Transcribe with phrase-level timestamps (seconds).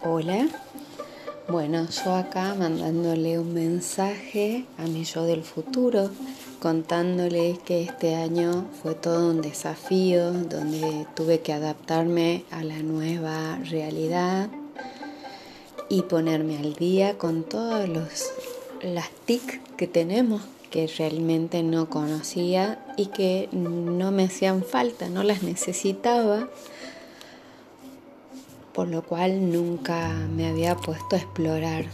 [0.00, 0.46] Hola.
[1.48, 6.10] Bueno, yo acá mandándole un mensaje a mi yo del futuro,
[6.60, 13.58] contándole que este año fue todo un desafío, donde tuve que adaptarme a la nueva
[13.68, 14.48] realidad
[15.88, 18.30] y ponerme al día con todos los
[18.82, 25.24] las TIC que tenemos que realmente no conocía y que no me hacían falta, no
[25.24, 26.48] las necesitaba
[28.78, 31.86] por lo cual nunca me había puesto a explorar.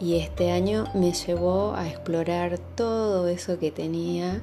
[0.00, 4.42] Y este año me llevó a explorar todo eso que tenía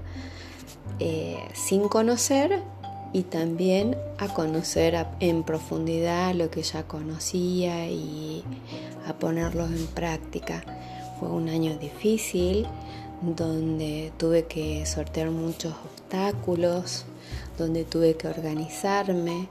[1.00, 2.62] eh, sin conocer
[3.12, 8.46] y también a conocer en profundidad lo que ya conocía y
[9.06, 10.64] a ponerlo en práctica.
[11.20, 12.68] Fue un año difícil
[13.22, 17.04] donde tuve que sortear muchos obstáculos,
[17.58, 19.50] donde tuve que organizarme,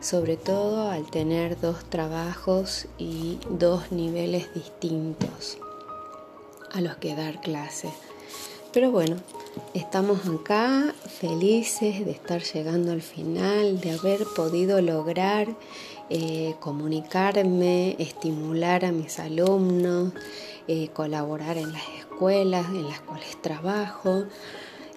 [0.00, 5.58] sobre todo al tener dos trabajos y dos niveles distintos
[6.72, 7.90] a los que dar clase.
[8.72, 9.16] Pero bueno,
[9.74, 15.48] estamos acá felices de estar llegando al final, de haber podido lograr
[16.08, 20.12] eh, comunicarme, estimular a mis alumnos,
[20.68, 24.24] eh, colaborar en las escuelas en las cuales trabajo.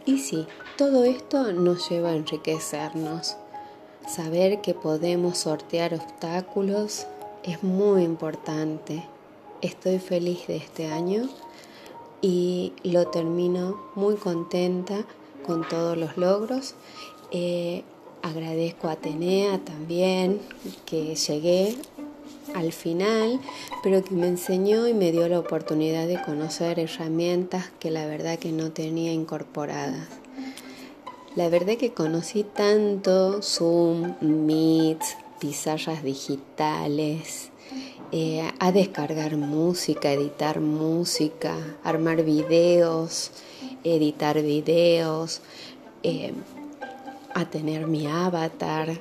[0.05, 0.45] Y sí,
[0.77, 3.37] todo esto nos lleva a enriquecernos
[4.07, 7.07] Saber que podemos sortear obstáculos
[7.43, 9.03] es muy importante.
[9.61, 11.29] Estoy feliz de este año
[12.21, 15.05] y lo termino muy contenta
[15.45, 16.75] con todos los logros.
[17.31, 17.83] Eh,
[18.21, 20.39] agradezco a Atenea también
[20.85, 21.77] que llegué
[22.55, 23.39] al final,
[23.83, 28.37] pero que me enseñó y me dio la oportunidad de conocer herramientas que la verdad
[28.37, 30.22] que no tenía incorporadas.
[31.35, 35.01] La verdad que conocí tanto Zoom, Meet,
[35.39, 37.49] pizarras digitales,
[38.11, 43.31] eh, a descargar música, editar música, armar videos,
[43.83, 45.41] editar videos,
[46.03, 46.33] eh,
[47.33, 48.95] a tener mi avatar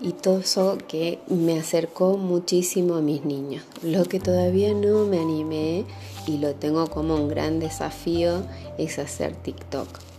[0.00, 3.64] y todo eso que me acercó muchísimo a mis niños.
[3.82, 5.84] Lo que todavía no me animé
[6.28, 8.44] y lo tengo como un gran desafío
[8.78, 10.13] es hacer TikTok.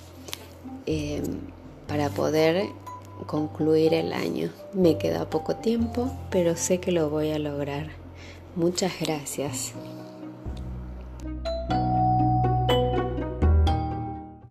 [0.86, 1.24] Em,
[1.88, 2.68] para poder
[3.28, 4.52] concluir el año.
[4.74, 7.88] Me queda poco tiempo, pero sé que lo voy a lograr.
[8.56, 9.74] Muchas gracias.